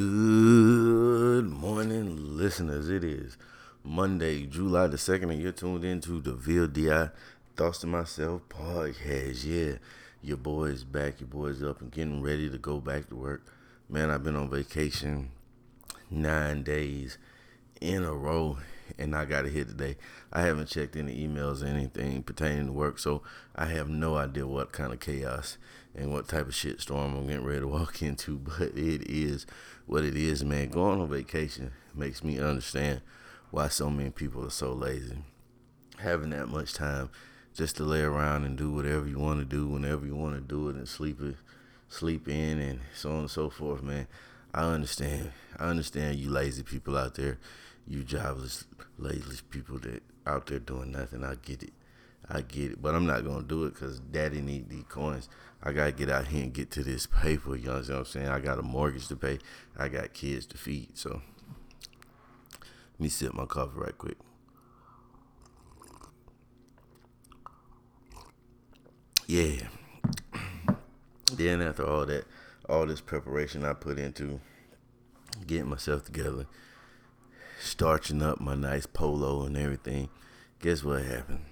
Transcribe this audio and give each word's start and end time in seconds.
Good 0.00 1.50
morning, 1.50 2.38
listeners. 2.38 2.88
It 2.88 3.04
is 3.04 3.36
Monday, 3.84 4.46
July 4.46 4.86
the 4.86 4.96
2nd, 4.96 5.30
and 5.30 5.42
you're 5.42 5.52
tuned 5.52 5.84
into 5.84 6.22
the 6.22 6.32
VLDI 6.32 7.12
Thoughts 7.54 7.80
to 7.80 7.86
Myself 7.86 8.40
podcast. 8.48 9.44
Yeah, 9.44 9.74
your 10.22 10.38
boy's 10.38 10.84
back, 10.84 11.20
your 11.20 11.28
boy's 11.28 11.62
up 11.62 11.82
and 11.82 11.90
getting 11.90 12.22
ready 12.22 12.48
to 12.48 12.56
go 12.56 12.80
back 12.80 13.10
to 13.10 13.14
work. 13.14 13.42
Man, 13.90 14.08
I've 14.08 14.24
been 14.24 14.36
on 14.36 14.48
vacation 14.48 15.32
nine 16.10 16.62
days 16.62 17.18
in 17.82 18.02
a 18.02 18.14
row, 18.14 18.56
and 18.98 19.14
I 19.14 19.24
got 19.24 19.46
it 19.46 19.52
here 19.52 19.64
today. 19.64 19.96
I 20.32 20.42
haven't 20.42 20.68
checked 20.68 20.96
any 20.96 21.26
emails 21.26 21.62
or 21.62 21.66
anything 21.66 22.22
pertaining 22.22 22.66
to 22.66 22.72
work, 22.72 22.98
so 22.98 23.22
I 23.54 23.66
have 23.66 23.88
no 23.88 24.16
idea 24.16 24.46
what 24.46 24.72
kind 24.72 24.92
of 24.92 25.00
chaos 25.00 25.58
and 25.94 26.12
what 26.12 26.28
type 26.28 26.46
of 26.46 26.54
shit 26.54 26.80
storm 26.80 27.16
I'm 27.16 27.26
getting 27.26 27.44
ready 27.44 27.60
to 27.60 27.68
walk 27.68 28.02
into. 28.02 28.38
But 28.38 28.76
it 28.76 29.10
is 29.10 29.46
what 29.86 30.04
it 30.04 30.16
is, 30.16 30.44
man. 30.44 30.68
Going 30.68 31.00
on 31.00 31.08
vacation 31.08 31.72
makes 31.94 32.22
me 32.22 32.38
understand 32.38 33.00
why 33.50 33.68
so 33.68 33.90
many 33.90 34.10
people 34.10 34.44
are 34.44 34.50
so 34.50 34.72
lazy. 34.72 35.18
Having 35.98 36.30
that 36.30 36.48
much 36.48 36.74
time 36.74 37.10
just 37.54 37.76
to 37.76 37.84
lay 37.84 38.02
around 38.02 38.44
and 38.44 38.56
do 38.56 38.70
whatever 38.70 39.06
you 39.06 39.18
want 39.18 39.40
to 39.40 39.44
do 39.44 39.66
whenever 39.66 40.06
you 40.06 40.14
want 40.14 40.34
to 40.34 40.40
do 40.40 40.68
it 40.68 40.76
and 40.76 40.88
sleep 40.88 41.20
it, 41.20 41.36
sleep 41.88 42.28
in 42.28 42.58
and 42.58 42.80
so 42.94 43.10
on 43.10 43.18
and 43.20 43.30
so 43.30 43.50
forth, 43.50 43.82
man. 43.82 44.06
I 44.52 44.62
understand. 44.62 45.32
I 45.58 45.66
understand 45.66 46.18
you 46.18 46.30
lazy 46.30 46.62
people 46.62 46.96
out 46.96 47.14
there, 47.14 47.38
you 47.86 48.04
jobless, 48.04 48.64
lazy 48.98 49.40
people 49.50 49.78
that 49.80 50.02
out 50.26 50.46
there 50.46 50.58
doing 50.58 50.92
nothing. 50.92 51.24
I 51.24 51.34
get 51.34 51.62
it. 51.62 51.72
I 52.28 52.42
get 52.42 52.72
it, 52.72 52.82
but 52.82 52.94
I'm 52.94 53.06
not 53.06 53.24
gonna 53.24 53.42
do 53.42 53.64
it 53.64 53.74
because 53.74 53.98
Daddy 53.98 54.40
need 54.40 54.68
these 54.68 54.84
coins. 54.88 55.28
I 55.62 55.72
gotta 55.72 55.92
get 55.92 56.08
out 56.08 56.28
here 56.28 56.44
and 56.44 56.52
get 56.52 56.70
to 56.72 56.84
this 56.84 57.06
paper. 57.06 57.56
You 57.56 57.66
know 57.66 57.78
what 57.78 57.90
I'm 57.90 58.04
saying? 58.04 58.28
I 58.28 58.38
got 58.38 58.58
a 58.58 58.62
mortgage 58.62 59.08
to 59.08 59.16
pay. 59.16 59.38
I 59.76 59.88
got 59.88 60.14
kids 60.14 60.46
to 60.46 60.58
feed. 60.58 60.96
So 60.96 61.22
let 62.60 63.00
me 63.00 63.08
sip 63.08 63.34
my 63.34 63.46
coffee 63.46 63.78
right 63.78 63.98
quick. 63.98 64.18
Yeah. 69.26 69.68
Then 71.32 71.62
after 71.62 71.86
all 71.86 72.06
that, 72.06 72.24
all 72.68 72.86
this 72.86 73.00
preparation 73.00 73.64
I 73.64 73.72
put 73.72 73.98
into 73.98 74.40
getting 75.46 75.68
myself 75.68 76.04
together, 76.04 76.46
starching 77.60 78.22
up 78.22 78.40
my 78.40 78.54
nice 78.54 78.86
polo 78.86 79.44
and 79.44 79.56
everything, 79.56 80.08
guess 80.60 80.82
what 80.82 81.02
happened? 81.02 81.44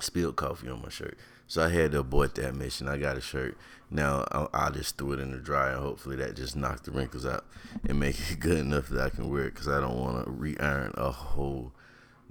Spilled 0.00 0.36
coffee 0.36 0.68
on 0.68 0.82
my 0.82 0.88
shirt. 0.88 1.16
So 1.46 1.62
I 1.62 1.68
had 1.68 1.92
to 1.92 2.00
abort 2.00 2.34
that 2.36 2.54
mission. 2.54 2.88
I 2.88 2.96
got 2.96 3.16
a 3.16 3.20
shirt. 3.20 3.56
Now 3.90 4.24
I, 4.32 4.46
I 4.52 4.70
just 4.70 4.96
threw 4.96 5.12
it 5.12 5.20
in 5.20 5.30
the 5.30 5.38
dryer. 5.38 5.76
Hopefully 5.76 6.16
that 6.16 6.36
just 6.36 6.56
knocked 6.56 6.84
the 6.84 6.90
wrinkles 6.90 7.26
out 7.26 7.44
and 7.86 8.00
make 8.00 8.18
it 8.18 8.36
good 8.40 8.58
enough 8.58 8.88
that 8.88 9.04
I 9.04 9.10
can 9.10 9.30
wear 9.30 9.46
it 9.46 9.54
because 9.54 9.68
I 9.68 9.80
don't 9.80 9.98
want 9.98 10.24
to 10.24 10.30
re-iron 10.30 10.92
a 10.96 11.10
whole 11.10 11.72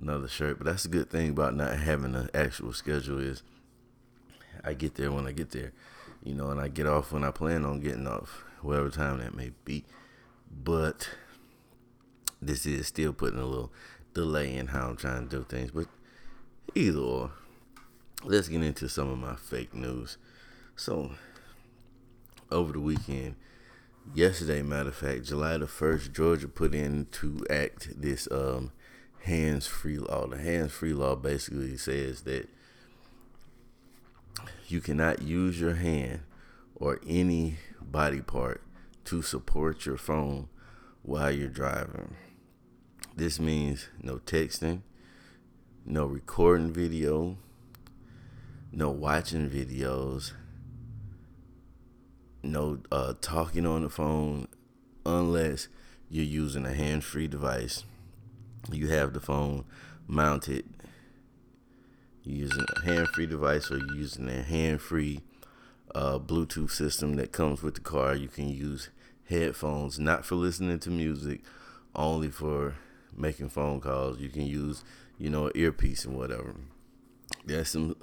another 0.01 0.27
shirt. 0.27 0.57
But 0.57 0.65
that's 0.65 0.83
the 0.83 0.89
good 0.89 1.09
thing 1.09 1.29
about 1.29 1.55
not 1.55 1.77
having 1.77 2.15
an 2.15 2.29
actual 2.33 2.73
schedule 2.73 3.19
is 3.19 3.43
I 4.63 4.73
get 4.73 4.95
there 4.95 5.11
when 5.11 5.27
I 5.27 5.31
get 5.31 5.51
there, 5.51 5.73
you 6.23 6.33
know, 6.33 6.49
and 6.49 6.59
I 6.59 6.67
get 6.67 6.87
off 6.87 7.11
when 7.11 7.23
I 7.23 7.31
plan 7.31 7.65
on 7.65 7.81
getting 7.81 8.07
off, 8.07 8.43
whatever 8.61 8.89
time 8.89 9.19
that 9.19 9.35
may 9.35 9.51
be. 9.63 9.85
But 10.51 11.09
this 12.47 12.65
is 12.65 12.87
still 12.87 13.13
putting 13.13 13.39
a 13.39 13.45
little 13.45 13.71
delay 14.13 14.55
in 14.55 14.67
how 14.67 14.89
I'm 14.89 14.97
trying 14.97 15.27
to 15.27 15.37
do 15.37 15.43
things. 15.43 15.71
But 15.71 15.87
either 16.75 16.99
or, 16.99 17.31
let's 18.23 18.47
get 18.47 18.63
into 18.63 18.87
some 18.87 19.09
of 19.09 19.17
my 19.17 19.35
fake 19.35 19.73
news. 19.73 20.17
So, 20.75 21.11
over 22.51 22.73
the 22.73 22.79
weekend, 22.79 23.35
yesterday, 24.13 24.61
matter 24.61 24.89
of 24.89 24.95
fact, 24.95 25.25
July 25.25 25.57
the 25.57 25.65
1st, 25.65 26.13
Georgia 26.13 26.47
put 26.47 26.73
into 26.73 27.43
act 27.49 28.01
this 28.01 28.27
um, 28.31 28.71
hands 29.23 29.67
free 29.67 29.97
law. 29.97 30.27
The 30.27 30.37
hands 30.37 30.71
free 30.71 30.93
law 30.93 31.15
basically 31.15 31.77
says 31.77 32.21
that 32.21 32.49
you 34.67 34.81
cannot 34.81 35.21
use 35.21 35.59
your 35.59 35.75
hand 35.75 36.21
or 36.75 36.99
any 37.07 37.57
body 37.81 38.21
part 38.21 38.61
to 39.05 39.21
support 39.21 39.85
your 39.85 39.97
phone 39.97 40.49
while 41.03 41.31
you're 41.31 41.47
driving. 41.47 42.15
This 43.15 43.39
means 43.39 43.89
no 44.01 44.15
texting, 44.17 44.81
no 45.85 46.05
recording 46.07 46.73
video, 46.73 47.37
no 48.71 48.89
watching 48.89 49.51
videos, 49.51 50.31
no 52.41 52.79
uh, 52.91 53.13
talking 53.21 53.67
on 53.67 53.83
the 53.83 53.89
phone 53.89 54.47
unless 55.05 55.67
you're 56.09 56.25
using 56.25 56.65
a 56.65 56.73
hands 56.73 57.05
free 57.05 57.27
device. 57.27 57.83
You 58.71 58.87
have 58.87 59.13
the 59.13 59.19
phone 59.19 59.65
mounted 60.07 60.65
You're 62.23 62.47
using 62.47 62.65
a 62.75 62.85
hand 62.85 63.09
free 63.09 63.27
device 63.27 63.69
or 63.69 63.77
using 63.95 64.27
a 64.27 64.41
hand 64.41 64.81
free 64.81 65.21
uh, 65.93 66.17
Bluetooth 66.17 66.71
system 66.71 67.15
that 67.17 67.31
comes 67.31 67.61
with 67.61 67.75
the 67.75 67.81
car. 67.81 68.15
You 68.15 68.27
can 68.27 68.49
use 68.49 68.89
headphones, 69.29 69.99
not 69.99 70.25
for 70.25 70.33
listening 70.33 70.79
to 70.79 70.89
music, 70.89 71.41
only 71.95 72.29
for 72.29 72.75
making 73.17 73.49
phone 73.49 73.79
calls. 73.79 74.19
You 74.19 74.29
can 74.29 74.45
use, 74.45 74.83
you 75.17 75.29
know, 75.29 75.51
earpiece 75.55 76.05
and 76.05 76.17
whatever. 76.17 76.55
There's 77.45 77.69
some 77.69 77.95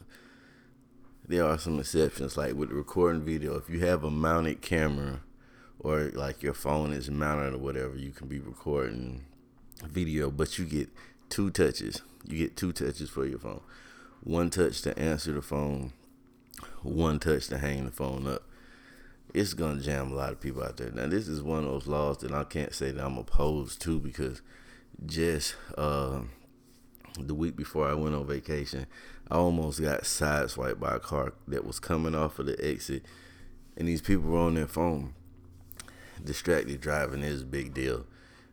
there 1.26 1.44
are 1.44 1.58
some 1.58 1.78
exceptions, 1.78 2.36
like 2.36 2.54
with 2.54 2.70
recording 2.70 3.24
video. 3.24 3.56
If 3.56 3.68
you 3.68 3.80
have 3.86 4.02
a 4.02 4.10
mounted 4.10 4.62
camera 4.62 5.20
or 5.78 6.10
like 6.14 6.42
your 6.42 6.54
phone 6.54 6.92
is 6.92 7.10
mounted 7.10 7.54
or 7.54 7.58
whatever, 7.58 7.96
you 7.96 8.10
can 8.10 8.26
be 8.26 8.40
recording 8.40 9.24
video, 9.84 10.30
but 10.30 10.58
you 10.58 10.64
get 10.64 10.88
two 11.28 11.50
touches. 11.50 12.02
You 12.26 12.36
get 12.36 12.56
two 12.56 12.72
touches 12.72 13.08
for 13.08 13.24
your 13.24 13.38
phone 13.38 13.60
one 14.22 14.50
touch 14.50 14.82
to 14.82 14.98
answer 14.98 15.32
the 15.32 15.42
phone, 15.42 15.92
one 16.82 17.18
touch 17.18 17.48
to 17.48 17.58
hang 17.58 17.84
the 17.84 17.90
phone 17.90 18.26
up. 18.26 18.42
It's 19.32 19.54
gonna 19.54 19.80
jam 19.80 20.12
a 20.12 20.14
lot 20.14 20.32
of 20.32 20.40
people 20.40 20.62
out 20.62 20.76
there. 20.76 20.90
Now 20.90 21.06
this 21.06 21.28
is 21.28 21.42
one 21.42 21.60
of 21.60 21.70
those 21.70 21.86
laws 21.86 22.18
that 22.18 22.32
I 22.32 22.44
can't 22.44 22.74
say 22.74 22.90
that 22.90 23.04
I'm 23.04 23.16
opposed 23.16 23.80
to 23.82 24.00
because 24.00 24.42
just 25.06 25.54
uh, 25.76 26.20
the 27.18 27.34
week 27.34 27.56
before 27.56 27.88
I 27.88 27.94
went 27.94 28.14
on 28.14 28.26
vacation, 28.26 28.86
I 29.30 29.36
almost 29.36 29.80
got 29.80 30.02
sideswiped 30.02 30.80
by 30.80 30.96
a 30.96 31.00
car 31.00 31.34
that 31.48 31.64
was 31.64 31.80
coming 31.80 32.14
off 32.14 32.38
of 32.38 32.46
the 32.46 32.64
exit, 32.64 33.04
and 33.76 33.88
these 33.88 34.02
people 34.02 34.30
were 34.30 34.40
on 34.40 34.54
their 34.54 34.66
phone. 34.66 35.14
Distracted 36.22 36.80
driving 36.80 37.22
is 37.22 37.42
a 37.42 37.46
big 37.46 37.72
deal. 37.72 38.06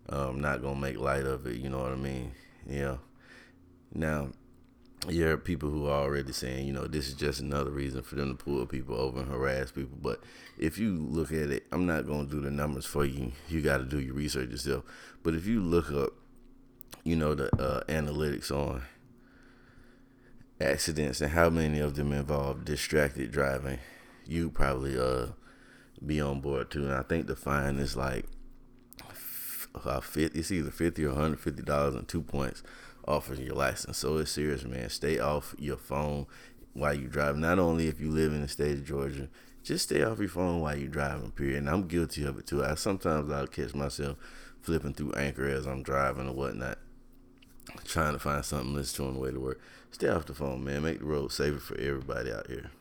I'm 0.07 0.39
not 0.39 0.61
gonna 0.61 0.79
make 0.79 0.97
light 0.97 1.25
of 1.25 1.45
it. 1.47 1.57
You 1.57 1.69
know 1.69 1.79
what 1.79 1.91
I 1.91 1.95
mean? 1.95 2.31
Yeah. 2.65 2.97
Now 3.93 4.29
you 5.07 5.27
are 5.27 5.37
people 5.37 5.69
who 5.69 5.87
are 5.87 6.03
already 6.03 6.31
saying, 6.31 6.65
you 6.65 6.73
know, 6.73 6.87
this 6.87 7.07
is 7.07 7.13
just 7.13 7.39
another 7.39 7.71
reason 7.71 8.01
for 8.01 8.15
them 8.15 8.35
to 8.35 8.43
pull 8.43 8.65
people 8.65 8.95
over 8.95 9.19
and 9.19 9.29
harass 9.29 9.71
people. 9.71 9.97
But 10.01 10.21
if 10.57 10.77
you 10.77 10.93
look 10.93 11.31
at 11.31 11.49
it, 11.49 11.65
I'm 11.71 11.85
not 11.85 12.05
to 12.07 12.25
do 12.25 12.41
the 12.41 12.51
numbers 12.51 12.85
for 12.85 13.05
you. 13.05 13.31
You 13.47 13.61
got 13.61 13.77
to 13.77 13.85
do 13.85 13.99
your 13.99 14.15
research 14.15 14.49
yourself. 14.49 14.83
But 15.23 15.35
if 15.35 15.45
you 15.45 15.61
look 15.61 15.91
up, 15.91 16.13
you 17.07 17.15
know, 17.15 17.33
the 17.33 17.47
uh, 17.55 17.81
analytics 17.87 18.51
on 18.51 18.83
accidents 20.59 21.21
and 21.21 21.31
how 21.31 21.49
many 21.49 21.79
of 21.79 21.95
them 21.95 22.11
involve 22.11 22.65
distracted 22.65 23.31
driving, 23.31 23.79
you 24.25 24.49
probably 24.49 24.99
uh 24.99 25.27
be 26.05 26.19
on 26.19 26.41
board 26.41 26.69
too. 26.69 26.83
And 26.83 26.93
I 26.93 27.03
think 27.03 27.27
the 27.27 27.35
fine 27.37 27.77
is 27.77 27.95
like 27.95 28.25
uh, 29.85 30.01
50, 30.01 30.37
it's 30.37 30.51
either 30.51 30.69
50 30.69 31.05
or 31.05 31.09
150 31.09 31.63
dollars 31.63 31.95
and 31.95 32.05
two 32.07 32.21
points 32.21 32.61
off 33.07 33.29
of 33.29 33.39
your 33.39 33.55
license. 33.55 33.99
So 33.99 34.17
it's 34.17 34.31
serious, 34.31 34.65
man. 34.65 34.89
Stay 34.89 35.17
off 35.17 35.55
your 35.57 35.77
phone 35.77 36.25
while 36.73 36.93
you 36.93 37.07
drive. 37.07 37.37
Not 37.37 37.57
only 37.57 37.87
if 37.87 38.01
you 38.01 38.11
live 38.11 38.33
in 38.33 38.41
the 38.41 38.49
state 38.49 38.79
of 38.79 38.85
Georgia, 38.85 39.29
just 39.63 39.85
stay 39.85 40.03
off 40.03 40.19
your 40.19 40.27
phone 40.27 40.59
while 40.59 40.77
you're 40.77 40.89
driving. 40.89 41.31
Period. 41.31 41.59
And 41.59 41.69
I'm 41.69 41.87
guilty 41.87 42.25
of 42.25 42.37
it 42.37 42.47
too. 42.47 42.65
I 42.65 42.75
sometimes 42.75 43.31
I'll 43.31 43.47
catch 43.47 43.73
myself 43.73 44.17
flipping 44.61 44.93
through 44.93 45.13
Anchor 45.13 45.47
as 45.47 45.65
I'm 45.65 45.81
driving 45.81 46.27
or 46.27 46.33
whatnot, 46.33 46.77
trying 47.85 48.13
to 48.13 48.19
find 48.19 48.43
something 48.43 48.71
to 48.71 48.77
listen 48.77 49.03
to 49.03 49.07
on 49.09 49.13
the 49.15 49.19
way 49.19 49.31
to 49.31 49.39
work. 49.39 49.59
Stay 49.91 50.09
off 50.09 50.25
the 50.25 50.33
phone, 50.33 50.63
man. 50.63 50.83
Make 50.83 50.99
the 50.99 51.05
road 51.05 51.31
safer 51.31 51.59
for 51.59 51.77
everybody 51.79 52.31
out 52.31 52.47
here. 52.47 52.71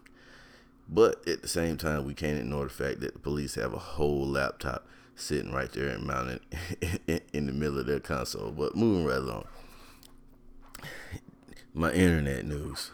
But 0.88 1.26
at 1.28 1.42
the 1.42 1.48
same 1.48 1.76
time, 1.76 2.04
we 2.04 2.14
can't 2.14 2.38
ignore 2.38 2.64
the 2.64 2.70
fact 2.70 3.00
that 3.00 3.14
the 3.14 3.18
police 3.18 3.56
have 3.56 3.72
a 3.72 3.78
whole 3.78 4.26
laptop 4.26 4.86
sitting 5.16 5.52
right 5.52 5.72
there 5.72 5.88
and 5.88 6.04
mounted 6.04 6.40
in 7.32 7.46
the 7.46 7.52
middle 7.52 7.78
of 7.78 7.86
their 7.86 8.00
console. 8.00 8.50
But 8.50 8.76
moving 8.76 9.04
right 9.04 9.18
along 9.18 9.46
my 11.76 11.92
internet 11.92 12.46
news. 12.46 12.90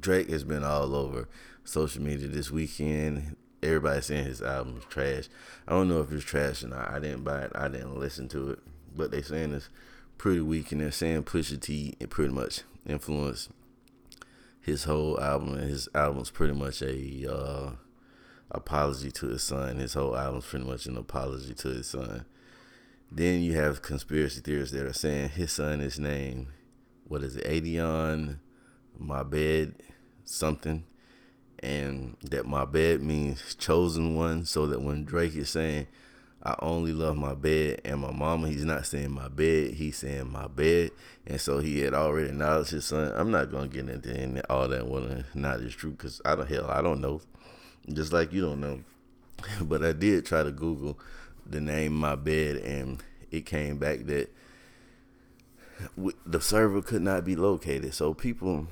Drake 0.00 0.28
has 0.28 0.42
been 0.42 0.64
all 0.64 0.96
over 0.96 1.28
social 1.62 2.02
media 2.02 2.26
this 2.26 2.50
weekend. 2.50 3.36
Everybody's 3.62 4.06
saying 4.06 4.24
his 4.24 4.42
album 4.42 4.78
is 4.78 4.84
trash. 4.86 5.28
I 5.68 5.72
don't 5.72 5.88
know 5.88 6.00
if 6.00 6.10
it's 6.10 6.24
trash 6.24 6.64
or 6.64 6.68
not. 6.68 6.90
I 6.90 6.98
didn't 6.98 7.22
buy 7.22 7.42
it. 7.42 7.52
I 7.54 7.68
didn't 7.68 7.96
listen 7.96 8.28
to 8.30 8.50
it. 8.50 8.58
But 8.96 9.12
they 9.12 9.22
saying 9.22 9.54
it's 9.54 9.68
pretty 10.18 10.40
weak, 10.40 10.72
and 10.72 10.80
they're 10.80 10.90
saying 10.90 11.24
Pusha 11.24 11.60
T 11.60 11.94
pretty 12.08 12.32
much 12.32 12.62
influenced 12.86 13.50
his 14.60 14.84
whole 14.84 15.20
album. 15.20 15.54
And 15.54 15.70
his 15.70 15.88
album's 15.94 16.30
pretty 16.30 16.54
much 16.54 16.82
a 16.82 17.32
uh, 17.32 17.70
apology 18.50 19.10
to 19.12 19.28
his 19.28 19.42
son. 19.42 19.76
His 19.76 19.94
whole 19.94 20.16
album's 20.16 20.46
pretty 20.46 20.64
much 20.64 20.86
an 20.86 20.96
apology 20.96 21.54
to 21.54 21.68
his 21.68 21.88
son. 21.88 22.24
Then 23.10 23.42
you 23.42 23.54
have 23.54 23.82
conspiracy 23.82 24.40
theorists 24.40 24.74
that 24.74 24.84
are 24.84 24.92
saying 24.92 25.30
his 25.30 25.52
son 25.52 25.80
is 25.80 25.98
named, 25.98 26.48
what 27.06 27.22
is 27.22 27.36
it, 27.36 27.46
Adonis, 27.46 28.36
my 28.98 29.22
bed, 29.22 29.74
something. 30.24 30.84
And 31.60 32.16
that 32.22 32.46
my 32.46 32.64
bed 32.64 33.00
means 33.00 33.54
chosen 33.54 34.14
one, 34.16 34.44
so 34.44 34.66
that 34.66 34.82
when 34.82 35.04
Drake 35.04 35.36
is 35.36 35.50
saying, 35.50 35.86
I 36.46 36.54
only 36.60 36.92
love 36.92 37.16
my 37.16 37.34
bed 37.34 37.80
and 37.84 38.00
my 38.00 38.12
mama. 38.12 38.46
He's 38.46 38.64
not 38.64 38.86
saying 38.86 39.10
my 39.10 39.26
bed, 39.26 39.72
he's 39.72 39.96
saying 39.96 40.30
my 40.30 40.46
bed. 40.46 40.92
And 41.26 41.40
so 41.40 41.58
he 41.58 41.80
had 41.80 41.92
already 41.92 42.28
acknowledged 42.28 42.70
his 42.70 42.84
son. 42.84 43.12
I'm 43.16 43.32
not 43.32 43.50
gonna 43.50 43.66
get 43.66 43.88
into 43.88 44.48
all 44.48 44.68
that 44.68 44.86
whether 44.86 45.24
not 45.34 45.58
is 45.58 45.74
true 45.74 45.90
because 45.90 46.22
I 46.24 46.36
don't 46.36 46.48
hell 46.48 46.70
I 46.70 46.82
don't 46.82 47.00
know. 47.00 47.20
Just 47.92 48.12
like 48.12 48.32
you 48.32 48.42
don't 48.42 48.60
know. 48.60 48.80
But 49.60 49.84
I 49.84 49.92
did 49.92 50.24
try 50.24 50.44
to 50.44 50.52
Google 50.52 50.96
the 51.44 51.60
name 51.60 51.94
my 51.94 52.14
bed 52.14 52.58
and 52.58 53.02
it 53.32 53.44
came 53.44 53.78
back 53.78 54.06
that 54.06 54.32
the 56.24 56.40
server 56.40 56.80
could 56.80 57.02
not 57.02 57.24
be 57.24 57.34
located. 57.34 57.92
So 57.92 58.14
people 58.14 58.68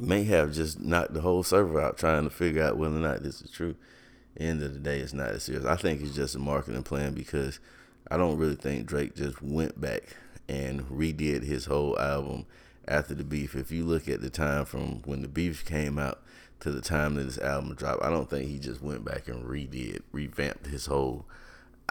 may 0.00 0.24
have 0.24 0.52
just 0.52 0.80
knocked 0.80 1.12
the 1.12 1.20
whole 1.20 1.42
server 1.42 1.78
out 1.78 1.98
trying 1.98 2.24
to 2.24 2.30
figure 2.30 2.62
out 2.62 2.78
whether 2.78 2.96
or 2.96 3.00
not 3.00 3.22
this 3.22 3.42
is 3.42 3.50
true 3.50 3.76
end 4.42 4.62
of 4.62 4.72
the 4.72 4.80
day, 4.80 4.98
it's 4.98 5.12
not 5.12 5.30
as 5.30 5.44
serious. 5.44 5.64
I 5.64 5.76
think 5.76 6.02
it's 6.02 6.14
just 6.14 6.34
a 6.34 6.38
marketing 6.38 6.82
plan 6.82 7.14
because 7.14 7.60
I 8.10 8.16
don't 8.16 8.38
really 8.38 8.56
think 8.56 8.86
Drake 8.86 9.14
just 9.14 9.42
went 9.42 9.80
back 9.80 10.02
and 10.48 10.82
redid 10.88 11.42
his 11.42 11.66
whole 11.66 11.98
album 11.98 12.46
after 12.86 13.14
the 13.14 13.24
beef. 13.24 13.54
If 13.54 13.70
you 13.70 13.84
look 13.84 14.08
at 14.08 14.20
the 14.20 14.30
time 14.30 14.64
from 14.64 15.02
when 15.02 15.22
the 15.22 15.28
beef 15.28 15.64
came 15.64 15.98
out 15.98 16.22
to 16.60 16.70
the 16.70 16.80
time 16.80 17.14
that 17.14 17.24
this 17.24 17.38
album 17.38 17.74
dropped, 17.74 18.04
I 18.04 18.10
don't 18.10 18.30
think 18.30 18.48
he 18.48 18.58
just 18.58 18.82
went 18.82 19.04
back 19.04 19.28
and 19.28 19.44
redid, 19.44 20.02
revamped 20.12 20.66
his 20.66 20.86
whole 20.86 21.26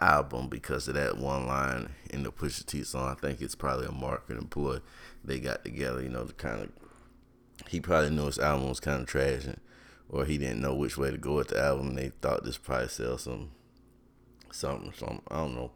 album 0.01 0.47
because 0.47 0.87
of 0.87 0.95
that 0.95 1.17
one 1.17 1.47
line 1.47 1.89
in 2.09 2.23
the 2.23 2.31
Pusha 2.31 2.65
T 2.65 2.83
song. 2.83 3.09
I 3.09 3.13
think 3.15 3.41
it's 3.41 3.55
probably 3.55 3.87
a 3.87 3.91
marketing 3.91 4.47
ploy 4.47 4.79
they 5.23 5.39
got 5.39 5.63
together, 5.63 6.01
you 6.01 6.09
know, 6.09 6.25
to 6.25 6.33
kind 6.33 6.61
of. 6.61 6.69
He 7.69 7.79
probably 7.79 8.09
knew 8.09 8.25
his 8.25 8.37
album 8.37 8.67
was 8.67 8.81
kind 8.81 9.01
of 9.01 9.07
trash 9.07 9.45
and 9.45 9.59
or 10.09 10.25
he 10.25 10.37
didn't 10.37 10.61
know 10.61 10.75
which 10.75 10.97
way 10.97 11.11
to 11.11 11.17
go 11.17 11.35
with 11.35 11.49
the 11.49 11.61
album. 11.61 11.95
They 11.95 12.11
thought 12.21 12.43
this 12.43 12.57
probably 12.57 12.87
sell 12.89 13.17
some 13.17 13.51
something, 14.51 14.93
something. 14.93 15.21
I 15.29 15.37
don't 15.37 15.55
know. 15.55 15.71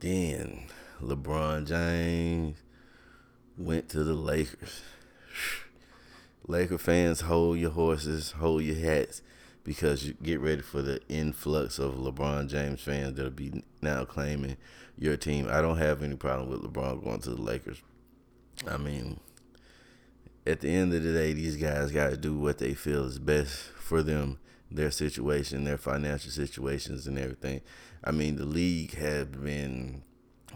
Then 0.00 0.66
LeBron 1.02 1.66
James 1.66 2.58
went 3.56 3.88
to 3.90 4.04
the 4.04 4.14
Lakers. 4.14 4.82
Laker 6.46 6.78
fans, 6.78 7.22
hold 7.22 7.58
your 7.58 7.70
horses, 7.70 8.32
hold 8.32 8.62
your 8.62 8.76
hats, 8.76 9.20
because 9.64 10.06
you 10.06 10.14
get 10.22 10.40
ready 10.40 10.62
for 10.62 10.80
the 10.80 11.00
influx 11.08 11.78
of 11.78 11.94
LeBron 11.94 12.48
James 12.48 12.80
fans 12.80 13.16
that'll 13.16 13.30
be 13.30 13.62
now 13.82 14.04
claiming 14.04 14.56
your 14.96 15.16
team. 15.16 15.48
I 15.50 15.60
don't 15.60 15.78
have 15.78 16.02
any 16.02 16.16
problem 16.16 16.48
with 16.48 16.62
LeBron 16.62 17.04
going 17.04 17.20
to 17.20 17.30
the 17.30 17.42
Lakers. 17.42 17.82
I 18.66 18.76
mean, 18.76 19.20
at 20.48 20.60
the 20.60 20.70
end 20.70 20.94
of 20.94 21.02
the 21.02 21.12
day, 21.12 21.34
these 21.34 21.56
guys 21.56 21.92
got 21.92 22.10
to 22.10 22.16
do 22.16 22.38
what 22.38 22.58
they 22.58 22.72
feel 22.72 23.04
is 23.04 23.18
best 23.18 23.54
for 23.74 24.02
them, 24.02 24.38
their 24.70 24.90
situation, 24.90 25.64
their 25.64 25.76
financial 25.76 26.30
situations, 26.30 27.06
and 27.06 27.18
everything. 27.18 27.60
I 28.02 28.12
mean, 28.12 28.36
the 28.36 28.46
league 28.46 28.94
has 28.94 29.26
been 29.26 30.02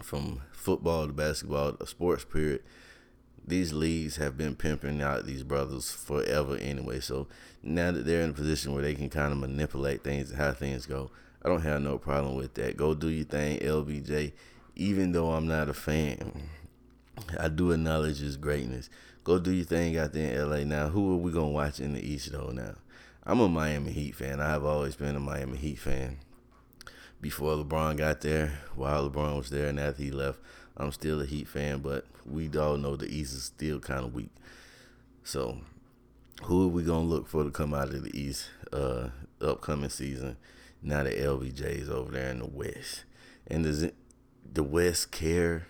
from 0.01 0.41
football 0.51 1.05
to 1.05 1.13
basketball, 1.13 1.77
a 1.79 1.85
sports 1.85 2.25
period. 2.25 2.63
These 3.45 3.71
leagues 3.71 4.15
have 4.15 4.35
been 4.35 4.55
pimping 4.55 5.01
out 5.01 5.25
these 5.25 5.43
brothers 5.43 5.91
forever 5.91 6.57
anyway. 6.57 6.99
So 6.99 7.27
now 7.61 7.91
that 7.91 8.05
they're 8.05 8.21
in 8.21 8.31
a 8.31 8.33
position 8.33 8.73
where 8.73 8.81
they 8.81 8.95
can 8.95 9.09
kind 9.09 9.31
of 9.31 9.37
manipulate 9.37 10.03
things 10.03 10.31
and 10.31 10.39
how 10.39 10.53
things 10.53 10.87
go, 10.87 11.11
I 11.43 11.49
don't 11.49 11.61
have 11.61 11.81
no 11.81 11.99
problem 11.99 12.35
with 12.35 12.55
that. 12.55 12.77
Go 12.77 12.95
do 12.95 13.09
your 13.09 13.25
thing, 13.25 13.59
LBJ. 13.59 14.31
Even 14.75 15.11
though 15.11 15.31
I'm 15.33 15.47
not 15.47 15.69
a 15.69 15.73
fan, 15.73 16.49
I 17.39 17.47
do 17.49 17.71
acknowledge 17.71 18.19
his 18.19 18.37
greatness 18.37 18.89
go 19.23 19.39
do 19.39 19.51
your 19.51 19.65
thing 19.65 19.97
out 19.97 20.13
there 20.13 20.41
in 20.41 20.49
LA. 20.49 20.57
Now, 20.63 20.89
who 20.89 21.13
are 21.13 21.17
we 21.17 21.31
gonna 21.31 21.49
watch 21.49 21.79
in 21.79 21.93
the 21.93 22.01
East 22.01 22.31
though? 22.31 22.51
Now, 22.53 22.75
I'm 23.25 23.39
a 23.39 23.47
Miami 23.47 23.91
Heat 23.91 24.15
fan. 24.15 24.39
I 24.39 24.49
have 24.49 24.65
always 24.65 24.95
been 24.95 25.15
a 25.15 25.19
Miami 25.19 25.57
Heat 25.57 25.79
fan. 25.79 26.17
Before 27.21 27.55
LeBron 27.55 27.97
got 27.97 28.21
there, 28.21 28.59
while 28.75 29.09
LeBron 29.09 29.37
was 29.37 29.49
there, 29.49 29.67
and 29.67 29.79
after 29.79 30.03
he 30.03 30.11
left, 30.11 30.39
I'm 30.75 30.91
still 30.91 31.21
a 31.21 31.25
Heat 31.25 31.47
fan. 31.47 31.79
But 31.79 32.05
we 32.25 32.49
all 32.57 32.77
know 32.77 32.95
the 32.95 33.07
East 33.07 33.33
is 33.33 33.43
still 33.43 33.79
kind 33.79 34.03
of 34.03 34.13
weak. 34.13 34.31
So, 35.23 35.59
who 36.43 36.65
are 36.65 36.71
we 36.71 36.83
gonna 36.83 37.05
look 37.05 37.27
for 37.27 37.43
to 37.43 37.51
come 37.51 37.73
out 37.73 37.93
of 37.93 38.03
the 38.03 38.17
East 38.17 38.49
uh, 38.73 39.09
upcoming 39.39 39.89
season? 39.89 40.35
Now 40.81 41.03
that 41.03 41.17
LBJ 41.17 41.61
is 41.61 41.89
over 41.89 42.11
there 42.11 42.29
in 42.29 42.39
the 42.39 42.45
West, 42.45 43.05
and 43.47 43.63
does 43.63 43.83
it, 43.83 43.95
the 44.51 44.63
West 44.63 45.11
care 45.11 45.67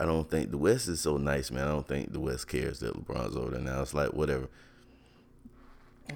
I 0.00 0.04
don't 0.04 0.30
think 0.30 0.50
the 0.50 0.58
West 0.58 0.88
is 0.88 1.00
so 1.00 1.16
nice, 1.16 1.50
man. 1.50 1.64
I 1.64 1.70
don't 1.70 1.86
think 1.86 2.12
the 2.12 2.20
West 2.20 2.48
cares 2.48 2.80
that 2.80 2.94
LeBron's 2.94 3.36
over 3.36 3.50
there 3.50 3.60
now. 3.60 3.82
It's 3.82 3.94
like 3.94 4.12
whatever. 4.12 4.48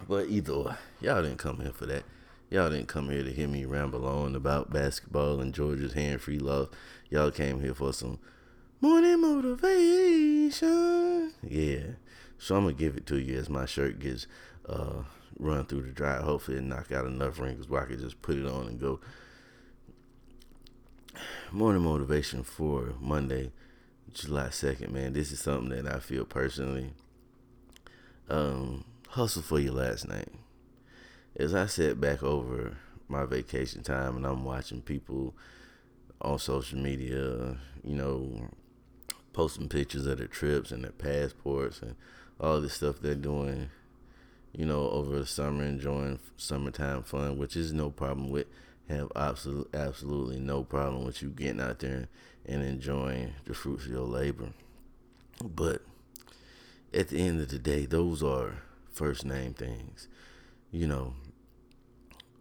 But 0.09 0.29
either 0.29 0.59
way, 0.59 0.75
y'all 1.01 1.23
didn't 1.23 1.39
come 1.39 1.61
here 1.61 1.73
for 1.73 1.87
that. 1.87 2.05
Y'all 2.51 2.71
didn't 2.71 2.89
come 2.89 3.11
here 3.11 3.25
to 3.25 3.33
hear 3.33 3.49
me 3.49 3.65
ramble 3.65 4.07
on 4.07 4.37
about 4.37 4.73
basketball 4.73 5.41
and 5.41 5.55
Georgia's 5.55 5.95
hand 5.95 6.21
free 6.21 6.39
love. 6.39 6.71
Y'all 7.11 7.31
came 7.31 7.61
here 7.61 7.75
for 7.75 7.93
some 7.93 8.19
morning 8.81 9.21
motivation. 9.21 10.63
Yeah. 11.43 11.95
So 12.39 12.57
I'm 12.57 12.65
gonna 12.65 12.75
give 12.75 12.97
it 12.97 13.07
to 13.07 13.19
you 13.19 13.37
as 13.39 13.49
my 13.49 13.67
shirt 13.67 13.99
gets 13.99 14.27
uh, 14.69 15.03
run 15.39 15.67
through 15.67 15.83
the 15.83 15.91
dryer. 15.91 16.21
Hopefully 16.21 16.59
it 16.59 16.65
knock 16.65 16.93
out 16.93 17.07
enough 17.07 17.39
wrinkles 17.39 17.69
where 17.69 17.83
I 17.83 17.87
can 17.87 17.99
just 17.99 18.23
put 18.23 18.37
it 18.37 18.47
on 18.47 18.69
and 18.69 18.81
go. 18.81 19.01
Morning 21.51 21.83
motivation 21.83 22.43
for 22.43 22.95
Monday, 23.01 23.51
July 24.17 24.47
2nd, 24.47 24.93
man. 24.93 25.13
This 25.13 25.31
is 25.31 25.41
something 25.41 25.69
that 25.69 25.95
I 25.95 25.99
feel 25.99 26.25
personally. 26.25 26.95
Um, 28.31 28.85
hustle 29.09 29.43
for 29.43 29.59
your 29.59 29.75
last 29.75 30.09
name. 30.09 30.39
As 31.39 31.55
I 31.55 31.67
sat 31.67 32.01
back 32.01 32.23
over 32.23 32.79
my 33.09 33.27
vacation 33.27 33.83
time 33.83 34.17
and 34.17 34.27
I'm 34.27 34.43
watching 34.43 34.81
people 34.81 35.35
on 36.23 36.39
social 36.39 36.79
media, 36.79 37.59
you 37.85 37.95
know, 37.95 38.49
posting 39.35 39.69
pictures 39.69 40.07
of 40.07 40.17
their 40.17 40.29
trips 40.29 40.73
and 40.73 40.83
their 40.83 40.93
passports 40.93 41.83
and 41.83 41.95
all 42.41 42.63
this 42.63 42.73
stuff 42.73 43.01
they're 43.03 43.15
doing, 43.15 43.69
you 44.55 44.65
know, 44.65 44.89
over 44.89 45.19
the 45.19 45.27
summer, 45.27 45.63
enjoying 45.63 46.21
summertime 46.39 47.03
fun, 47.03 47.37
which 47.37 47.55
is 47.55 47.71
no 47.75 47.91
problem 47.91 48.31
with. 48.31 48.47
Have 48.89 49.11
absolute, 49.17 49.69
absolutely 49.75 50.39
no 50.39 50.63
problem 50.63 51.05
with 51.05 51.21
you 51.21 51.31
getting 51.31 51.61
out 51.61 51.81
there 51.81 52.09
and 52.45 52.63
enjoying 52.63 53.35
the 53.45 53.55
fruits 53.55 53.85
of 53.87 53.91
your 53.91 54.07
labor. 54.07 54.51
But 55.45 55.83
at 56.95 57.09
the 57.09 57.19
end 57.19 57.41
of 57.41 57.49
the 57.49 57.59
day, 57.59 57.87
those 57.87 58.23
are 58.23 58.63
first 58.93 59.25
name 59.25 59.55
things. 59.55 60.09
You 60.71 60.87
know, 60.87 61.15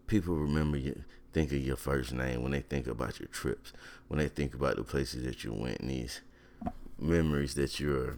people 0.07 0.35
remember 0.35 0.77
you 0.77 1.03
think 1.33 1.51
of 1.51 1.57
your 1.59 1.75
first 1.75 2.13
name 2.13 2.43
when 2.43 2.51
they 2.51 2.61
think 2.61 2.87
about 2.87 3.19
your 3.19 3.27
trips, 3.27 3.73
when 4.07 4.19
they 4.19 4.27
think 4.27 4.53
about 4.53 4.75
the 4.77 4.83
places 4.83 5.23
that 5.23 5.43
you 5.43 5.51
went 5.51 5.79
and 5.79 5.89
these 5.89 6.21
memories 6.99 7.55
that 7.55 7.79
you're 7.79 8.15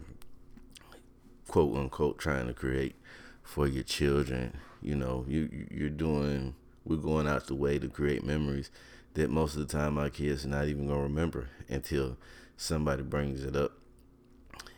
quote 1.48 1.75
unquote 1.75 2.19
trying 2.19 2.48
to 2.48 2.53
create 2.53 2.96
for 3.41 3.67
your 3.67 3.84
children. 3.84 4.57
You 4.81 4.96
know, 4.96 5.25
you 5.27 5.67
you're 5.72 5.89
doing 5.89 6.55
we're 6.88 6.98
going 6.98 7.27
out 7.27 7.48
the 7.48 7.56
way 7.56 7.79
to 7.79 7.88
create 7.88 8.24
memories 8.24 8.70
that 9.13 9.29
most 9.29 9.56
of 9.56 9.67
the 9.67 9.77
time 9.77 9.98
our 9.98 10.10
kids 10.10 10.46
are 10.46 10.50
not 10.50 10.67
even 10.67 10.88
gonna 10.88 11.01
remember 11.01 11.50
until 11.70 12.17
somebody 12.56 13.03
brings 13.03 13.44
it 13.44 13.56
up. 13.56 13.74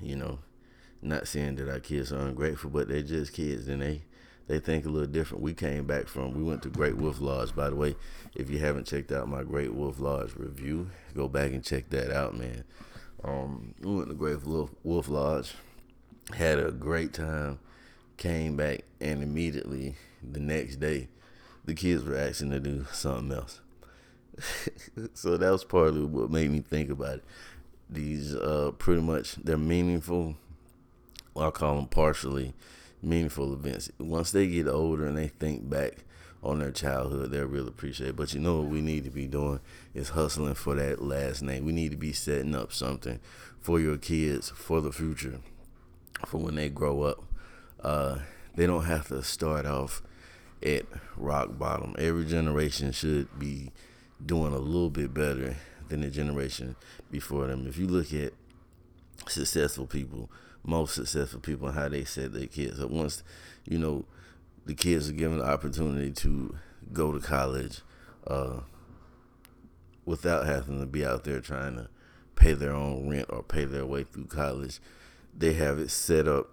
You 0.02 0.16
know, 0.16 0.40
not 1.02 1.28
saying 1.28 1.56
that 1.58 1.70
our 1.70 1.80
kids 1.80 2.12
are 2.12 2.28
ungrateful, 2.28 2.70
but 2.70 2.88
they're 2.88 3.02
just 3.02 3.34
kids 3.34 3.68
and 3.68 3.82
they 3.82 4.04
they 4.48 4.60
think 4.60 4.86
a 4.86 4.90
little 4.90 5.08
different. 5.08 5.44
We 5.44 5.54
came 5.54 5.86
back 5.86 6.08
from 6.08 6.34
we 6.34 6.44
went 6.44 6.64
to 6.64 6.70
Great 6.70 6.98
Wolf 6.98 7.22
Lodge. 7.22 7.56
By 7.56 7.70
the 7.70 7.76
way, 7.76 7.96
if 8.36 8.50
you 8.50 8.58
haven't 8.58 8.88
checked 8.88 9.12
out 9.12 9.28
my 9.28 9.44
Great 9.44 9.74
Wolf 9.74 10.00
Lodge 10.00 10.34
review, 10.36 10.90
go 11.16 11.28
back 11.28 11.52
and 11.52 11.64
check 11.64 11.90
that 11.92 12.12
out, 12.12 12.36
man. 12.36 12.64
Um, 13.24 13.76
we 13.82 13.94
went 13.94 14.10
to 14.10 14.16
Great 14.16 14.44
Wolf, 14.46 14.72
Wolf 14.84 15.08
Lodge, 15.08 15.54
had 16.34 16.60
a 16.60 16.72
great 16.72 17.14
time, 17.14 17.60
came 18.18 18.56
back, 18.56 18.86
and 19.02 19.22
immediately 19.22 19.96
the 20.24 20.40
next 20.40 20.78
day, 20.78 21.10
the 21.70 21.76
kids 21.76 22.04
were 22.04 22.18
asking 22.18 22.50
to 22.50 22.60
do 22.60 22.86
something 22.92 23.32
else. 23.32 23.62
so 25.14 25.38
that 25.38 25.52
was 25.52 25.64
part 25.64 25.90
of 25.90 26.12
what 26.12 26.32
made 26.32 26.50
me 26.52 26.62
think 26.62 26.90
about 26.90 27.18
it. 27.18 27.24
These 27.90 28.36
uh, 28.36 28.72
pretty 28.78 29.02
much 29.02 29.36
they're 29.36 29.58
meaningful. 29.58 30.36
I 31.36 31.52
call 31.52 31.76
them 31.76 31.88
partially 31.88 32.54
meaningful 33.04 33.54
events. 33.54 33.92
Once 34.00 34.32
they 34.32 34.48
get 34.48 34.68
older 34.68 35.06
and 35.06 35.18
they 35.18 35.28
think 35.28 35.70
back 35.70 36.06
on 36.42 36.60
their 36.60 36.72
childhood, 36.72 37.32
they'll 37.32 37.46
really 37.46 37.68
appreciate 37.68 38.10
it. 38.10 38.16
But 38.16 38.34
you 38.34 38.40
know 38.40 38.62
what 38.62 38.70
we 38.70 38.82
need 38.82 39.04
to 39.04 39.12
be 39.12 39.28
doing 39.28 39.60
is 39.94 40.10
hustling 40.10 40.56
for 40.56 40.74
that 40.76 41.04
last 41.04 41.44
name. 41.44 41.66
We 41.66 41.72
need 41.72 41.92
to 41.92 41.98
be 41.98 42.14
setting 42.14 42.56
up 42.56 42.74
something 42.74 43.20
for 43.60 43.80
your 43.80 43.98
kids 43.98 44.50
for 44.50 44.82
the 44.82 44.92
future, 44.92 45.40
for 46.26 46.40
when 46.40 46.56
they 46.56 46.70
grow 46.70 47.04
up. 47.04 47.24
Uh, 47.80 48.20
they 48.56 48.66
don't 48.66 48.86
have 48.86 49.08
to 49.10 49.22
start 49.24 49.66
off 49.66 50.02
at 50.64 50.86
rock 51.16 51.58
bottom. 51.58 51.96
Every 51.98 52.26
generation 52.26 52.92
should 52.92 53.40
be 53.40 53.72
doing 54.24 54.54
a 54.54 54.58
little 54.58 54.90
bit 54.90 55.14
better 55.14 55.56
than 55.88 56.02
the 56.02 56.10
generation 56.10 56.76
before 57.12 57.48
them. 57.48 57.68
If 57.68 57.78
you 57.78 57.88
look 57.88 58.14
at 58.14 58.34
successful 59.28 59.88
people, 59.88 60.30
most 60.64 60.96
successful 60.96 61.40
people, 61.40 61.68
and 61.68 61.78
how 61.78 61.90
they 61.90 62.04
set 62.04 62.34
their 62.34 62.48
kids 62.48 62.80
up, 62.80 62.90
once 62.90 63.24
you 63.66 63.78
know 63.78 64.06
the 64.66 64.74
kids 64.74 65.10
are 65.10 65.14
given 65.14 65.40
the 65.40 65.46
opportunity 65.46 66.12
to 66.12 66.56
go 66.94 67.12
to 67.12 67.20
college 67.20 67.82
uh, 68.28 68.60
without 70.06 70.46
having 70.46 70.80
to 70.80 70.86
be 70.86 71.06
out 71.06 71.24
there 71.24 71.40
trying 71.40 71.76
to 71.76 71.90
pay 72.36 72.54
their 72.54 72.74
own 72.74 73.10
rent 73.10 73.28
or 73.30 73.44
pay 73.44 73.66
their 73.66 73.86
way 73.86 74.04
through 74.04 74.26
college, 74.26 74.80
they 75.38 75.54
have 75.54 75.80
it 75.80 75.90
set 75.90 76.28
up 76.28 76.50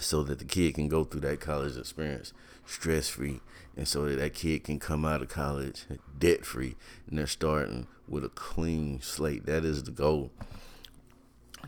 so 0.00 0.22
that 0.22 0.38
the 0.38 0.44
kid 0.44 0.74
can 0.74 0.88
go 0.88 1.04
through 1.04 1.20
that 1.20 1.40
college 1.40 1.76
experience 1.76 2.32
stress 2.66 3.08
free 3.08 3.40
and 3.76 3.88
so 3.88 4.04
that 4.04 4.18
that 4.18 4.34
kid 4.34 4.64
can 4.64 4.78
come 4.78 5.04
out 5.04 5.22
of 5.22 5.28
college 5.28 5.84
debt 6.18 6.44
free 6.44 6.76
and 7.08 7.18
they're 7.18 7.26
starting 7.26 7.86
with 8.08 8.24
a 8.24 8.28
clean 8.28 9.00
slate. 9.00 9.46
That 9.46 9.64
is 9.64 9.84
the 9.84 9.90
goal. 9.90 10.30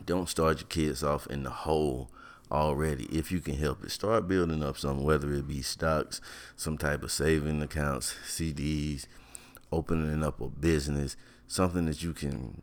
Don't 0.05 0.29
start 0.29 0.59
your 0.59 0.67
kids 0.67 1.03
off 1.03 1.25
in 1.27 1.43
the 1.43 1.49
hole 1.49 2.09
already. 2.51 3.05
If 3.05 3.31
you 3.31 3.39
can 3.39 3.55
help 3.55 3.83
it 3.83 3.91
start 3.91 4.27
building 4.27 4.63
up 4.63 4.77
some 4.77 5.03
whether 5.03 5.33
it 5.33 5.47
be 5.47 5.61
stocks 5.61 6.21
some 6.55 6.77
type 6.77 7.01
of 7.01 7.11
saving 7.11 7.61
accounts 7.61 8.15
cds 8.27 9.07
opening 9.71 10.23
up 10.23 10.39
a 10.39 10.47
business 10.47 11.17
something 11.47 11.85
that 11.87 12.03
you 12.03 12.13
can 12.13 12.61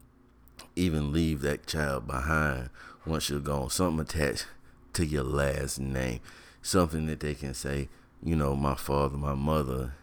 even 0.77 1.12
leave 1.12 1.41
that 1.43 1.67
child 1.67 2.07
behind 2.07 2.71
once 3.07 3.29
you're 3.29 3.41
gone. 3.41 3.71
Something 3.71 4.01
attached 4.01 4.47
to 4.95 5.05
your 5.05 5.25
last 5.25 5.79
name. 5.79 6.21
Something 6.62 7.07
that 7.07 7.21
they 7.21 7.35
can 7.35 7.55
say 7.55 7.89
you 8.23 8.37
know 8.37 8.55
my 8.55 8.75
father 8.75 9.17
my 9.17 9.35
mother 9.35 9.95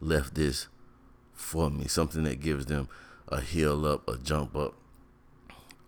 left 0.00 0.34
this 0.34 0.68
for 1.32 1.70
me 1.70 1.86
something 1.86 2.24
that 2.24 2.40
gives 2.40 2.66
them 2.66 2.88
a 3.28 3.40
heal 3.40 3.84
up 3.86 4.06
a 4.08 4.16
jump 4.18 4.54
up 4.54 4.74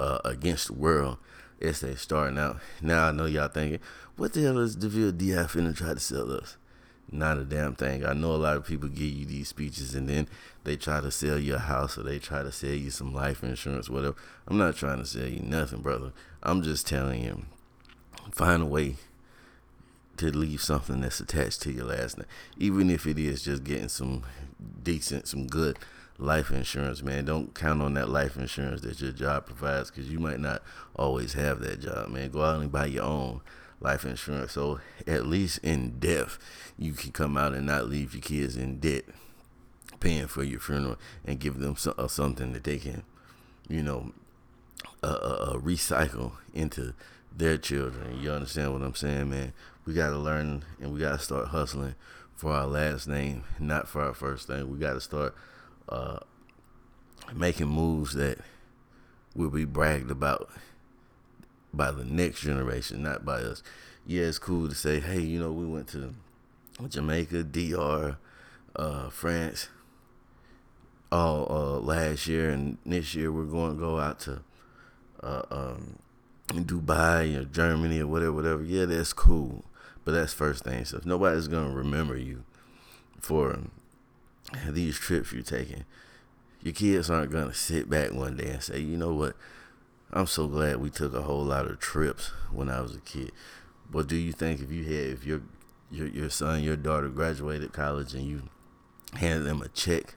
uh, 0.01 0.19
against 0.25 0.69
the 0.69 0.73
world 0.75 1.19
as 1.61 1.81
they 1.81 1.95
starting 1.95 2.39
out. 2.39 2.59
Now 2.83 3.09
I 3.09 3.13
know 3.13 3.27
y'all 3.27 3.49
thinking, 3.49 3.81
what 4.17 4.33
the 4.33 4.43
hell 4.43 4.59
is 4.59 4.77
DeVille 4.77 5.13
DI 5.13 5.35
finna 5.47 5.77
try 5.77 5.95
to 5.95 6.01
sell 6.01 6.31
us? 6.33 6.57
Not 7.11 7.39
a 7.39 7.45
damn 7.45 7.75
thing. 7.75 8.05
I 8.05 8.15
know 8.15 8.35
a 8.35 8.37
lot 8.37 8.57
of 8.57 8.67
people 8.67 8.89
give 8.89 9.03
you 9.03 9.27
these 9.27 9.49
speeches 9.49 9.95
and 9.95 10.09
then 10.09 10.29
they 10.65 10.77
try 10.77 11.01
to 11.01 11.11
sell 11.11 11.39
you 11.39 11.55
a 11.55 11.59
house 11.59 11.97
or 11.97 12.03
they 12.03 12.19
try 12.19 12.43
to 12.43 12.51
sell 12.51 12.71
you 12.73 12.91
some 12.91 13.15
life 13.15 13.45
insurance, 13.45 13.89
whatever. 13.89 14.17
I'm 14.49 14.59
not 14.59 14.77
trying 14.77 14.99
to 14.99 15.07
sell 15.07 15.27
you 15.27 15.41
nothing, 15.41 15.83
brother. 15.83 16.13
I'm 16.43 16.63
just 16.63 16.87
telling 16.87 17.23
you, 17.23 17.45
find 18.33 18.63
a 18.63 18.67
way 18.67 18.97
to 20.17 20.37
leave 20.37 20.63
something 20.63 21.01
that's 21.01 21.21
attached 21.21 21.63
to 21.63 21.73
your 21.73 21.87
last 21.87 22.19
name, 22.19 22.27
even 22.59 22.91
if 22.91 23.07
it 23.07 23.19
is 23.19 23.43
just 23.43 23.65
getting 23.65 23.89
some 23.89 24.23
decent, 24.83 25.29
some 25.29 25.47
good 25.47 25.79
life 26.19 26.51
insurance, 26.51 27.03
man. 27.03 27.25
Don't 27.25 27.55
count 27.55 27.83
on 27.83 27.95
that 27.95 28.09
life 28.09 28.37
insurance 28.37 28.81
that 28.83 29.01
your 29.01 29.13
job 29.13 29.47
provides 29.47 29.91
because 29.91 30.11
you 30.11 30.19
might 30.19 30.41
not 30.41 30.63
always 30.95 31.35
have 31.35 31.61
that 31.61 31.81
job, 31.81 32.09
man. 32.09 32.31
Go 32.31 32.43
out 32.43 32.61
and 32.61 32.73
buy 32.73 32.87
your 32.87 33.05
own 33.05 33.41
life 33.81 34.05
insurance. 34.05 34.53
So 34.53 34.81
at 35.07 35.27
least 35.27 35.59
in 35.63 35.99
death, 35.99 36.39
you 36.79 36.93
can 36.93 37.13
come 37.13 37.37
out 37.37 37.55
and 37.55 37.67
not 37.67 37.89
leave 37.89 38.15
your 38.15 38.23
kids 38.23 38.57
in 38.57 38.79
debt, 38.79 39.05
paying 40.01 40.27
for 40.27 40.43
your 40.43 40.61
funeral 40.61 40.97
and 41.25 41.41
give 41.41 41.59
them 41.59 41.77
so, 41.77 41.95
uh, 41.99 42.09
something 42.09 42.53
that 42.53 42.65
they 42.65 42.79
can, 42.79 43.03
you 43.69 43.83
know, 43.83 44.13
uh, 45.03 45.07
uh, 45.07 45.53
uh, 45.53 45.59
recycle 45.59 46.33
into 46.55 46.95
their 47.35 47.59
children. 47.59 48.21
You 48.21 48.33
understand 48.33 48.73
what 48.73 48.83
I'm 48.83 48.95
saying, 48.95 49.31
man? 49.31 49.53
We 49.87 49.95
got 49.95 50.11
to 50.11 50.19
learn 50.19 50.65
and 50.81 50.93
we 50.93 51.01
got 51.01 51.13
to 51.13 51.25
start 51.25 51.49
hustling 51.49 51.95
for 52.35 52.53
our 52.53 52.67
last 52.67 53.07
name, 53.07 53.45
not 53.59 53.89
for 53.89 54.03
our 54.03 54.15
first 54.15 54.49
name. 54.49 54.71
We 54.71 54.79
got 54.79 54.95
to 54.95 55.01
start 55.01 55.35
uh, 55.89 56.19
making 57.35 57.69
moves 57.69 58.15
that 58.15 58.39
will 59.35 59.51
be 59.51 59.65
bragged 59.65 60.11
about 60.11 60.51
by 61.73 61.91
the 61.91 62.05
next 62.05 62.41
generation, 62.41 63.03
not 63.03 63.25
by 63.25 63.41
us. 63.41 63.63
Yeah, 64.07 64.25
it's 64.25 64.39
cool 64.39 64.69
to 64.69 64.75
say, 64.75 65.01
hey, 65.01 65.21
you 65.21 65.39
know, 65.39 65.53
we 65.53 65.67
went 65.67 65.89
to 65.89 66.15
Jamaica, 66.89 67.45
DR, 67.45 68.17
uh, 68.77 69.09
France, 69.11 69.69
all 71.11 71.47
uh, 71.51 71.79
last 71.81 72.27
year, 72.27 72.51
and 72.51 72.79
this 72.85 73.15
year 73.15 73.31
we're 73.33 73.45
going 73.45 73.75
to 73.75 73.81
go 73.81 73.99
out 73.99 74.21
to 74.21 74.43
uh, 75.23 75.43
um, 75.51 75.99
Dubai 76.49 77.37
or 77.37 77.45
Germany 77.45 78.01
or 78.01 78.07
whatever, 78.07 78.33
whatever. 78.33 78.63
Yeah, 78.63 78.85
that's 78.85 79.13
cool, 79.13 79.65
but 80.07 80.13
that's 80.13 80.33
first 80.33 80.63
thing. 80.63 80.85
So 80.85 80.99
if 80.99 81.05
nobody's 81.05 81.49
gonna 81.49 81.75
remember 81.75 82.17
you 82.17 82.45
for 83.21 83.59
these 84.69 84.97
trips 84.97 85.33
you're 85.33 85.43
taking, 85.43 85.85
your 86.63 86.73
kids 86.73 87.11
aren't 87.11 87.33
gonna 87.33 87.53
sit 87.53 87.91
back 87.91 88.13
one 88.13 88.37
day 88.37 88.51
and 88.51 88.63
say, 88.63 88.79
you 88.79 88.97
know 88.97 89.13
what, 89.13 89.35
I'm 90.13 90.29
so 90.29 90.47
glad 90.47 90.77
we 90.77 90.91
took 90.91 91.13
a 91.13 91.23
whole 91.23 91.43
lot 91.43 91.67
of 91.67 91.81
trips 91.81 92.29
when 92.53 92.71
I 92.71 92.81
was 92.81 92.95
a 92.95 93.01
kid. 93.01 93.33
But 93.91 94.07
do 94.07 94.15
you 94.15 94.31
think 94.31 94.61
if 94.61 94.71
you 94.71 94.85
had 94.85 95.09
if 95.13 95.27
your 95.27 95.43
your 95.91 96.07
your 96.07 96.31
son, 96.31 96.63
your 96.63 96.77
daughter 96.77 97.09
graduated 97.09 97.73
college 97.73 98.15
and 98.15 98.25
you 98.25 98.43
handed 99.15 99.43
them 99.45 99.61
a 99.61 99.69
check 99.69 100.15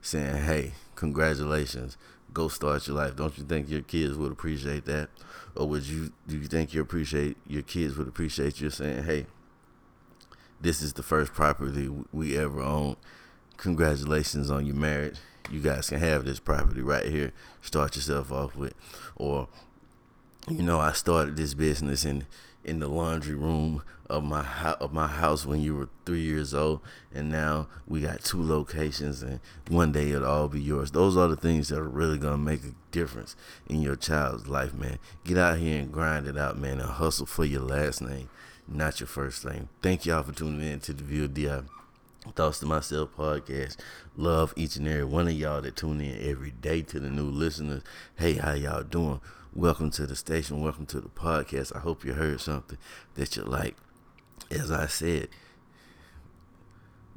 saying, 0.00 0.44
Hey, 0.44 0.72
congratulations, 0.94 1.98
go 2.32 2.48
start 2.48 2.86
your 2.86 2.96
life, 2.96 3.16
don't 3.16 3.36
you 3.38 3.44
think 3.44 3.68
your 3.70 3.82
kids 3.82 4.16
would 4.16 4.32
appreciate 4.32 4.84
that? 4.86 5.08
Or 5.54 5.68
would 5.68 5.84
you 5.84 6.12
do 6.26 6.36
you 6.36 6.46
think 6.46 6.74
you 6.74 6.80
appreciate 6.82 7.36
your 7.46 7.62
kids 7.62 7.96
would 7.96 8.08
appreciate 8.08 8.60
you 8.60 8.70
saying, 8.70 9.04
Hey, 9.04 9.26
this 10.60 10.82
is 10.82 10.92
the 10.94 11.02
first 11.02 11.32
property 11.32 11.88
we 12.12 12.36
ever 12.36 12.60
own. 12.60 12.96
congratulations 13.56 14.50
on 14.50 14.66
your 14.66 14.74
marriage. 14.76 15.16
You 15.50 15.60
guys 15.60 15.88
can 15.88 15.98
have 16.00 16.24
this 16.24 16.40
property 16.40 16.82
right 16.82 17.06
here. 17.06 17.32
Start 17.62 17.96
yourself 17.96 18.32
off 18.32 18.56
with, 18.56 18.74
or 19.16 19.48
you 20.48 20.62
know, 20.62 20.78
I 20.78 20.92
started 20.92 21.36
this 21.36 21.54
business 21.54 22.04
in 22.04 22.26
in 22.66 22.80
the 22.80 22.88
laundry 22.88 23.34
room 23.36 23.82
of 24.10 24.24
my 24.24 24.42
ho- 24.42 24.76
of 24.80 24.92
my 24.92 25.06
house 25.06 25.46
when 25.46 25.60
you 25.60 25.74
were 25.76 25.88
three 26.04 26.20
years 26.20 26.52
old, 26.52 26.80
and 27.14 27.30
now 27.30 27.68
we 27.86 28.00
got 28.00 28.22
two 28.22 28.42
locations, 28.42 29.22
and 29.22 29.40
one 29.68 29.92
day 29.92 30.10
it'll 30.10 30.26
all 30.26 30.48
be 30.48 30.60
yours. 30.60 30.90
Those 30.90 31.16
are 31.16 31.28
the 31.28 31.36
things 31.36 31.68
that 31.68 31.78
are 31.78 31.88
really 31.88 32.18
gonna 32.18 32.36
make 32.38 32.64
a 32.64 32.74
difference 32.90 33.36
in 33.68 33.80
your 33.82 33.96
child's 33.96 34.48
life, 34.48 34.74
man. 34.74 34.98
Get 35.24 35.38
out 35.38 35.58
here 35.58 35.80
and 35.80 35.92
grind 35.92 36.26
it 36.26 36.36
out, 36.36 36.58
man, 36.58 36.80
and 36.80 36.90
hustle 36.90 37.26
for 37.26 37.44
your 37.44 37.62
last 37.62 38.02
name, 38.02 38.28
not 38.68 39.00
your 39.00 39.06
first 39.06 39.44
name. 39.44 39.68
Thank 39.80 40.04
y'all 40.04 40.24
for 40.24 40.32
tuning 40.32 40.68
in 40.68 40.80
to 40.80 40.92
the 40.92 41.04
View 41.04 41.28
DI. 41.28 41.62
Thoughts 42.34 42.58
to 42.58 42.66
Myself 42.66 43.10
podcast. 43.16 43.76
Love 44.16 44.52
each 44.56 44.74
and 44.74 44.88
every 44.88 45.04
one 45.04 45.28
of 45.28 45.34
y'all 45.34 45.62
that 45.62 45.76
tune 45.76 46.00
in 46.00 46.28
every 46.28 46.50
day 46.50 46.82
to 46.82 46.98
the 46.98 47.08
new 47.08 47.30
listeners. 47.30 47.84
Hey, 48.16 48.34
how 48.34 48.54
y'all 48.54 48.82
doing? 48.82 49.20
Welcome 49.56 49.90
to 49.92 50.06
the 50.06 50.14
station. 50.14 50.60
Welcome 50.60 50.84
to 50.84 51.00
the 51.00 51.08
podcast. 51.08 51.74
I 51.74 51.78
hope 51.78 52.04
you 52.04 52.12
heard 52.12 52.42
something 52.42 52.76
that 53.14 53.36
you 53.36 53.42
like. 53.42 53.74
As 54.50 54.70
I 54.70 54.84
said, 54.84 55.30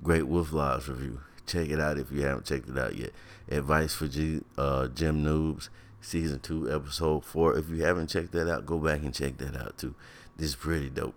Great 0.01 0.25
Wolf 0.25 0.53
Lodge 0.53 0.87
review. 0.87 1.19
Check 1.45 1.67
it 1.67 1.81
out 1.81 1.97
if 1.97 2.13
you 2.13 2.21
haven't 2.21 2.45
checked 2.45 2.69
it 2.69 2.77
out 2.77 2.95
yet. 2.95 3.11
Advice 3.49 3.93
for 3.93 4.07
G, 4.07 4.39
uh, 4.57 4.87
Gym 4.87 5.21
Noobs, 5.21 5.67
season 5.99 6.39
two, 6.39 6.73
episode 6.73 7.25
four. 7.25 7.57
If 7.57 7.67
you 7.67 7.83
haven't 7.83 8.07
checked 8.07 8.31
that 8.31 8.49
out, 8.49 8.65
go 8.65 8.77
back 8.77 9.01
and 9.01 9.13
check 9.13 9.37
that 9.39 9.57
out 9.57 9.77
too. 9.77 9.93
This 10.37 10.51
is 10.51 10.55
pretty 10.55 10.89
dope. 10.89 11.15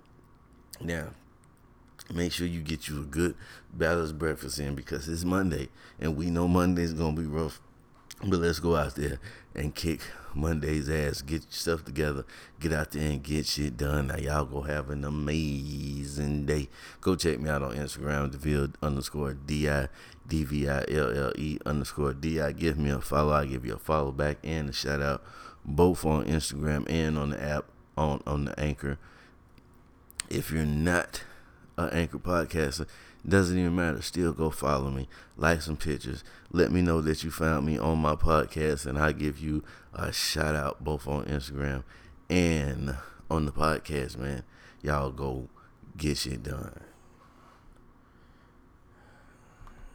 Now, 0.80 1.10
make 2.12 2.32
sure 2.32 2.48
you 2.48 2.62
get 2.62 2.88
you 2.88 3.00
a 3.00 3.04
good 3.04 3.36
balanced 3.72 4.18
breakfast 4.18 4.58
in 4.58 4.74
because 4.74 5.08
it's 5.08 5.22
Monday 5.22 5.68
and 6.00 6.16
we 6.16 6.30
know 6.30 6.48
Monday's 6.48 6.92
gonna 6.92 7.16
be 7.16 7.26
rough. 7.26 7.60
But 8.21 8.38
let's 8.38 8.61
go 8.61 8.76
out 8.76 8.95
there 8.95 9.19
and 9.54 9.75
kick 9.75 10.00
Monday's 10.35 10.88
ass. 10.88 11.23
Get 11.23 11.45
yourself 11.45 11.85
together. 11.85 12.25
Get 12.61 12.73
out 12.73 12.92
there 12.92 13.11
and 13.11 13.23
get 13.23 13.47
shit 13.47 13.76
done. 13.76 14.09
Now 14.09 14.16
y'all 14.16 14.45
go 14.45 14.62
have 14.62 14.90
an 14.90 15.04
amazing 15.04 16.47
day. 16.47 16.69
Go 17.00 17.16
check 17.16 17.40
me 17.40 17.50
out 17.50 17.62
on 17.62 17.75
Instagram, 17.75 18.31
Deville 18.31 18.69
underscore 18.83 19.35
D 19.35 19.69
I 19.69 19.88
D 20.26 20.45
V 20.45 20.69
I 20.69 20.85
L 20.88 21.16
L 21.16 21.33
E 21.37 21.59
underscore 21.66 22.12
D 22.12 22.40
I. 22.40 22.52
Give 22.52 22.78
me 22.78 22.90
a 22.90 23.00
follow. 23.00 23.33
I 23.33 23.47
give 23.47 23.66
you 23.66 23.75
a 23.75 23.78
follow 23.78 24.12
back 24.12 24.38
and 24.45 24.71
a 24.71 24.73
shout 24.73 25.02
out 25.02 25.25
both 25.64 26.04
on 26.04 26.25
Instagram 26.26 26.88
and 26.88 27.19
on 27.19 27.31
the 27.31 27.42
app 27.42 27.64
on 27.97 28.23
on 28.26 28.45
the 28.45 28.59
anchor. 28.59 28.99
If 30.31 30.50
you're 30.50 30.64
not 30.64 31.23
an 31.76 31.90
anchor 31.90 32.19
podcaster, 32.19 32.87
doesn't 33.26 33.58
even 33.58 33.76
matter. 33.76 34.02
Still 34.02 34.32
go 34.32 34.50
follow 34.50 34.90
me, 34.90 35.08
like 35.36 35.62
some 35.62 35.76
pictures. 35.76 36.24
Let 36.50 36.72
me 36.72 36.82
know 36.82 37.00
that 37.00 37.22
you 37.22 37.30
found 37.30 37.66
me 37.66 37.78
on 37.78 37.98
my 37.98 38.14
podcast, 38.16 38.86
and 38.86 38.98
I 38.98 39.12
give 39.12 39.38
you 39.38 39.62
a 39.94 40.12
shout 40.12 40.54
out 40.54 40.82
both 40.82 41.06
on 41.06 41.24
Instagram 41.26 41.84
and 42.28 42.96
on 43.30 43.46
the 43.46 43.52
podcast, 43.52 44.16
man. 44.16 44.42
Y'all 44.82 45.10
go 45.10 45.48
get 45.96 46.18
shit 46.18 46.42
done. 46.42 46.80